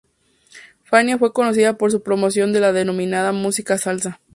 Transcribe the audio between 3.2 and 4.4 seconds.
música salsa.